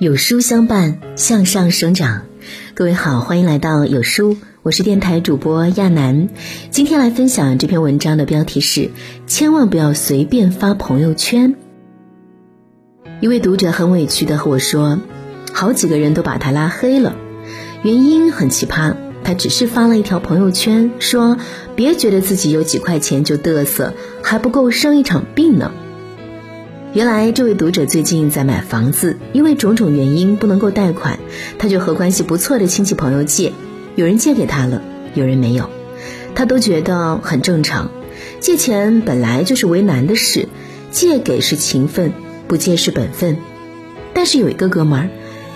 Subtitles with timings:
[0.00, 2.22] 有书相伴，向上生长。
[2.74, 6.30] 各位好，欢迎来到有书，我是电台主播亚楠。
[6.72, 8.90] 今天来分享这篇文章的标题是：
[9.28, 11.54] 千万不要随便发朋友圈。
[13.20, 14.98] 一位读者很委屈的和我说，
[15.52, 17.14] 好几个人都把他拉黑了，
[17.84, 21.38] 原因很奇葩，他只是发了一条朋友圈，说
[21.76, 25.70] 别觉得自己有几块钱就嘚瑟，还不够生一场病呢。
[26.94, 31.18] 原来这位读者最近在买房子，因为种种原因不能够贷款，
[31.58, 33.52] 他就和关系不错的亲戚朋友借，
[33.96, 34.80] 有人借给他了，
[35.12, 35.68] 有人没有，
[36.36, 37.90] 他都觉得很正常。
[38.38, 40.48] 借钱本来就是为难的事，
[40.92, 42.12] 借给是情分，
[42.46, 43.38] 不借是本分。
[44.12, 45.08] 但是有一个哥们儿，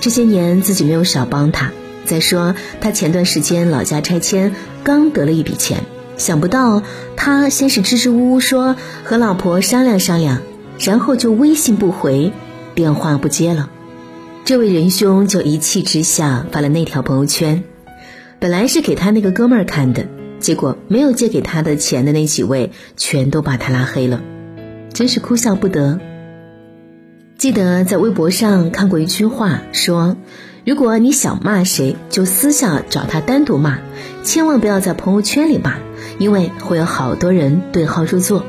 [0.00, 1.72] 这些年自己没有少帮他。
[2.04, 4.54] 再说他前段时间老家拆迁，
[4.84, 5.80] 刚得了一笔钱，
[6.16, 6.84] 想不到
[7.16, 10.40] 他先是支支吾吾说和老婆商量商量。
[10.78, 12.32] 然后就微信不回，
[12.74, 13.70] 电话不接了，
[14.44, 17.62] 这位仁兄就一气之下发了那条朋友圈。
[18.40, 20.06] 本来是给他那个哥们儿看的，
[20.40, 24.20] 结果没有借给他的钱的那几位全都把他拉黑了，
[24.92, 25.98] 真是哭笑不得。
[27.38, 30.16] 记得在微博上看过一句话，说
[30.66, 33.78] 如果你想骂谁，就私下找他单独骂，
[34.22, 35.76] 千万不要在朋友圈里骂，
[36.18, 38.44] 因为会有好多人对号入座。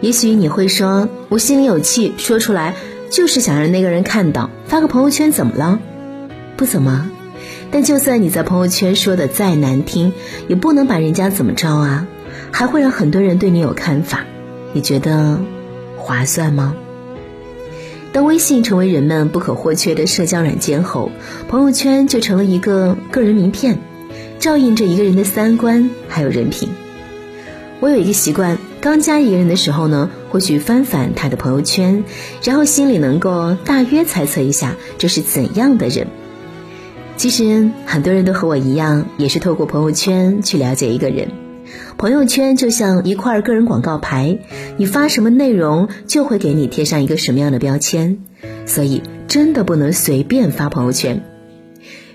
[0.00, 2.74] 也许你会说，我心里有气，说出来
[3.10, 5.78] 就是想让那个人看到，发个朋友圈怎么了？
[6.56, 7.10] 不怎么。
[7.70, 10.12] 但就算你在朋友圈说的再难听，
[10.48, 12.06] 也不能把人家怎么着啊，
[12.50, 14.24] 还会让很多人对你有看法。
[14.72, 15.38] 你觉得
[15.96, 16.74] 划算吗？
[18.12, 21.12] 当微信成为人们不可或缺的社交软件后，
[21.48, 23.78] 朋友圈就成了一个个人名片，
[24.40, 26.70] 照应着一个人的三观还有人品。
[27.78, 32.02] 我有一个习惯，刚加一个人的时候呢，会去翻翻他的朋友圈，
[32.42, 36.06] 然后心里能够大约猜测一下这是怎样的人。
[37.16, 41.28] 其实很多人都和我一样，也是透过朋友圈去了解一个人。
[41.98, 44.38] 朋友圈就像一块个人广告牌，
[44.78, 48.18] 你发什么内容，就会给你贴上一个什么样的标签。
[48.64, 51.22] 所以真的不能随便发朋友圈。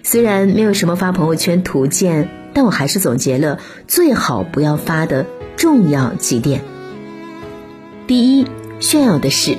[0.02, 5.28] 虽然没有什么发朋友圈图鉴，但我还是总结了最好不要发的。
[5.58, 6.62] 重要几点：
[8.08, 8.46] 第一，
[8.80, 9.58] 炫耀的是，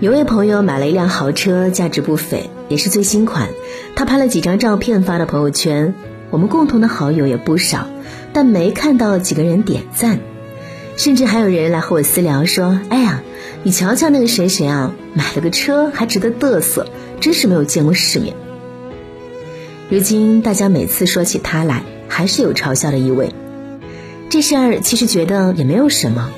[0.00, 3.48] 有位朋友买了一辆豪车，价值不菲，也是最新款。
[3.96, 5.94] 他拍了几张照片发到朋友圈，
[6.30, 7.88] 我们共同的好友也不少，
[8.32, 10.20] 但没看到几个人点赞。
[10.96, 13.22] 甚至还有人来和我私聊说：“哎呀，
[13.62, 16.86] 你瞧瞧那个谁谁啊，买了个车还值得嘚瑟，
[17.20, 18.36] 真是没有见过世面。”
[19.90, 23.32] 如今大家每次说起他来，还是有嘲笑的意味。
[24.30, 26.30] 这事儿其实觉得也没有什么，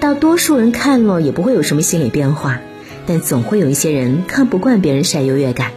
[0.00, 2.60] 大多数人看了也不会有什么心理变化，
[3.06, 5.72] 但总会有一些人看不惯别人晒优越感。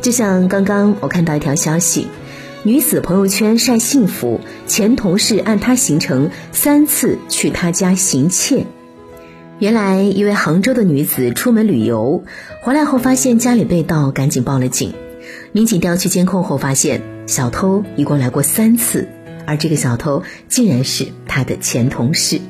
[0.00, 2.06] 就像刚刚我看到一条消息，
[2.62, 8.64] 女子朋友圈晒幸福，前同事按她行程三次去她家行窃。
[9.58, 12.24] 原来一位杭州的女子出门旅游，
[12.62, 14.94] 回来后发现家里被盗，赶紧报了警。
[15.52, 19.08] 民警调取监控后发现，小偷一共来过三次。
[19.46, 22.40] 而这个小偷竟然是他的前同事，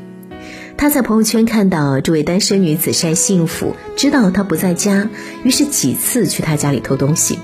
[0.77, 5.09] 他在朋友圈看到这位单身女子晒幸福，知道她不在家，
[5.45, 7.39] 于是几次去她家里偷东西。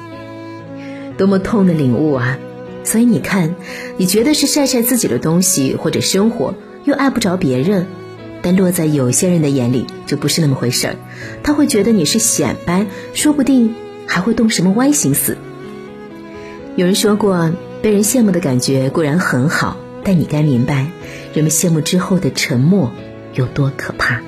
[1.19, 2.39] 多么痛的领悟啊！
[2.85, 3.55] 所以你看，
[3.97, 6.55] 你觉得是晒晒自己的东西或者生活，
[6.85, 7.87] 又碍不着别人，
[8.43, 10.97] 但落在有些人的眼里就不是那么回事儿，
[11.43, 13.75] 他会觉得你是显摆，说不定
[14.07, 15.37] 还会动什么歪心思。
[16.77, 17.53] 有人说过。
[17.87, 20.89] 被人羡慕的感觉固然很好，但你该明白，
[21.33, 22.91] 人们羡慕之后的沉默
[23.33, 24.23] 有多可怕。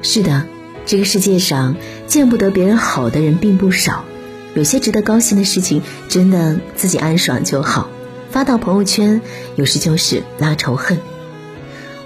[0.00, 0.46] 是的，
[0.86, 1.76] 这个世界上
[2.06, 4.06] 见不得别人好的人并不少，
[4.54, 7.90] 有些值得高兴的事情，真的自己安爽就好。
[8.30, 9.20] 发到朋友圈，
[9.56, 10.96] 有时就是拉仇恨。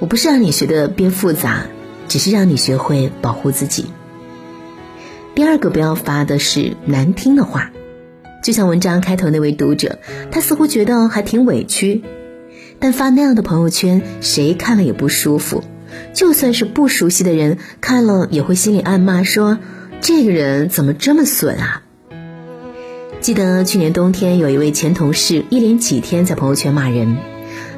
[0.00, 1.66] 我不是让你学的变复杂，
[2.08, 3.92] 只是让你学会保护自己。
[5.36, 7.70] 第二个不要发的是难听的话。
[8.42, 9.98] 就像文章开头那位读者，
[10.30, 12.02] 他似乎觉得还挺委屈，
[12.78, 15.64] 但发那样的朋友圈，谁看了也不舒服。
[16.14, 19.58] 就算是不熟悉的人看了，也会心里暗骂说
[20.00, 21.82] ：“这个人怎么这么损啊？”
[23.20, 27.16] 记得去年冬天，有一位前同事一连几天在朋友圈骂人，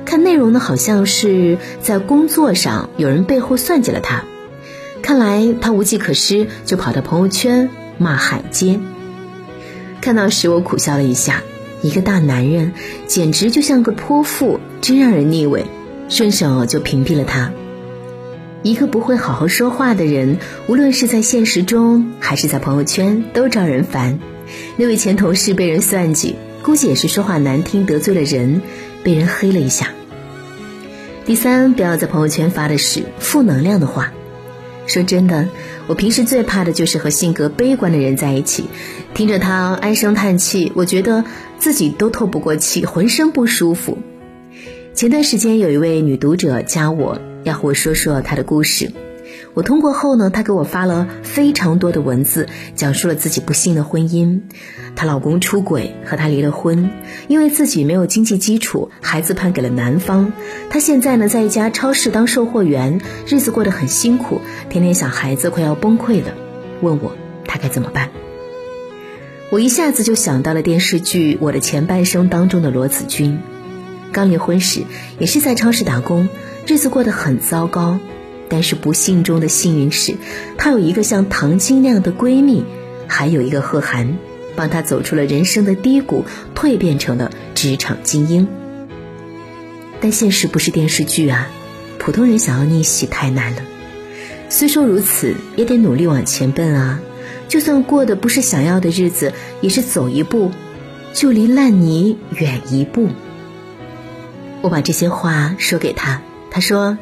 [0.04, 4.24] 看内容呢，好像是在工作上有人背后算计了他，
[5.02, 8.78] 看来他无计可施，就跑到朋友圈骂海街。
[10.00, 11.42] 看到时，我苦笑了一下。
[11.82, 12.72] 一个大男人，
[13.06, 15.64] 简直就像个泼妇，真让人腻味。
[16.08, 17.52] 顺手就屏蔽了他。
[18.62, 24.18] 一个不会好好说话的人，无论是在现实中还是在朋友圈，都招人烦。
[24.76, 28.60] 那位前同事被人算计，估计也是说话难听得罪了人，
[29.02, 29.88] 被人黑了一下。
[31.24, 34.12] 第三，不要在朋友圈发的是负能量的话。
[34.90, 35.48] 说真的，
[35.86, 38.64] 我平时最怕的就是和性格悲观的人在一起，
[39.14, 41.24] 听着他唉声叹气，我觉得
[41.58, 43.98] 自己都透不过气，浑身不舒服。
[44.92, 48.90] 前段时间有一位女读者加我，要和我说说她的故事。
[49.54, 54.40] 我通过后呢，她给我发了非常多的文字，讲述了自己不幸的婚姻。
[54.94, 56.90] 她老公出轨，和她离了婚，
[57.28, 60.32] 因为自己没有经济基础，孩子判给了男方。
[60.70, 66.34] 她现在呢，在一家超市当售货员，日子过得很辛苦，天天想孩子，快要崩溃了，
[66.80, 67.16] 问我
[67.46, 68.10] 她该怎么办。
[69.50, 73.40] 我一下子就想到了电视剧《我的前半生》当中的罗子君，
[74.12, 74.82] 刚离婚时
[75.18, 76.28] 也是在超市打工，
[76.68, 77.98] 日子过得很糟糕。
[78.50, 80.16] 但是不幸中的幸运是，
[80.58, 82.64] 她有一个像唐晶那样的闺蜜，
[83.06, 84.18] 还有一个贺涵，
[84.56, 86.24] 帮她走出了人生的低谷，
[86.54, 88.48] 蜕变成了职场精英。
[90.00, 91.48] 但现实不是电视剧啊，
[91.98, 93.62] 普通人想要逆袭太难了。
[94.48, 97.00] 虽说如此，也得努力往前奔啊！
[97.46, 100.50] 就算过的不是想要的日子，也是走一步，
[101.14, 103.10] 就离烂泥远一步。
[104.62, 106.98] 我把这些话说给他，他说：“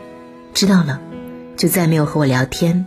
[0.53, 1.01] 知道了。”
[1.59, 2.87] 就再没有和我聊天。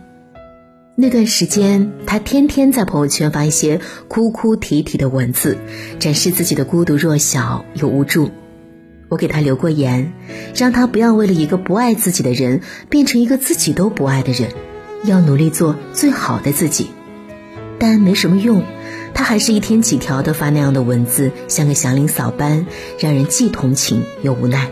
[0.94, 5.58] 那段时间，他天天在朋友圈发一些哭哭啼啼的文字，
[5.98, 8.30] 展示自己的孤独、弱小又无助。
[9.08, 10.14] 我给他留过言，
[10.54, 14.50] 让他不要为了一个不爱自己的人变成一个自己都不爱的人，
[15.04, 16.88] 要努力做最好的自己。
[17.78, 18.62] 但没什么用，
[19.12, 22.66] 他还是一天几条的发那样的文字，像个祥林嫂般，
[22.98, 24.70] 让人既同情又无奈。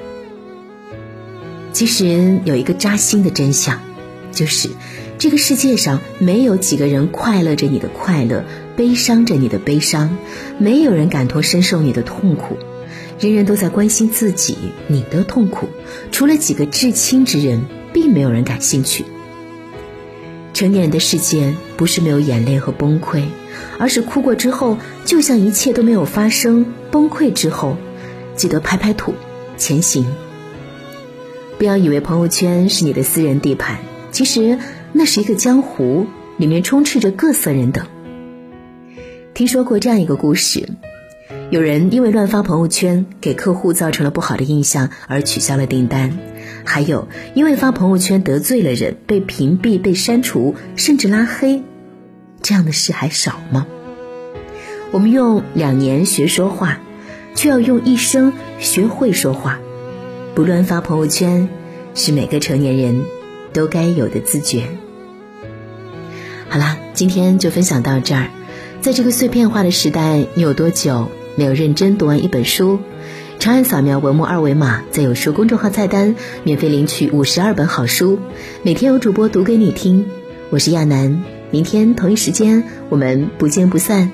[1.72, 3.89] 其实有一个扎心的真相。
[4.32, 4.70] 就是
[5.18, 8.44] 这个世界上没有几个人快乐着你的快乐，
[8.76, 10.16] 悲伤着你的悲伤，
[10.58, 12.56] 没有人感同身受你的痛苦，
[13.18, 14.56] 人人都在关心自己
[14.86, 15.68] 你的痛苦，
[16.10, 19.04] 除了几个至亲之人，并没有人感兴趣。
[20.54, 23.24] 成年人的世界不是没有眼泪和崩溃，
[23.78, 27.76] 而是哭过之后，就像一切都没有发生；崩溃之后，
[28.36, 29.14] 记得拍拍土，
[29.56, 30.06] 前行。
[31.58, 33.78] 不要以为朋友圈是你的私人地盘。
[34.20, 34.58] 其实
[34.92, 36.04] 那是一个江湖，
[36.36, 37.86] 里面充斥着各色人等。
[39.32, 40.68] 听说过这样一个故事：
[41.48, 46.10] 有人因为乱发朋友圈，给客户造成了不好的印象而取消了订单；
[46.66, 51.62] 还有因为发朋友圈得罪了人，被屏蔽、被删除，甚至拉黑。
[52.42, 53.66] 这样的事还少吗？
[54.90, 56.78] 我们用两年学说话，
[57.34, 59.58] 却要用一生学会说话。
[60.34, 61.48] 不乱发朋友圈，
[61.94, 63.02] 是每个成年人。
[63.52, 64.64] 都该有的自觉。
[66.48, 68.30] 好啦，今天就分享到这儿。
[68.80, 72.78] 在这个碎片化的时代，你有多久没有认真读完一本书？
[73.38, 78.18] 长按扫描文末二维码，在有书公众号菜单免费领取五十二本好书，
[78.62, 80.06] 每天有主播读给你听。
[80.50, 84.12] 我是亚楠，明天同一时间我们不见不散。